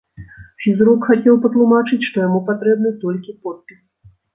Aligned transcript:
Фізрук 0.65 1.05
хацеў 1.11 1.39
патлумачыць, 1.45 2.03
што 2.09 2.27
яму 2.27 2.45
патрэбны 2.51 2.97
толькі 3.07 3.41
подпіс. 3.49 3.91